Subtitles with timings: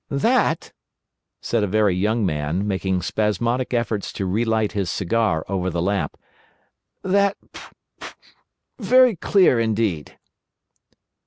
[0.09, 0.71] "That,"
[1.41, 6.17] said a very young man, making spasmodic efforts to relight his cigar over the lamp;
[7.03, 7.37] "that...
[8.79, 10.17] very clear indeed."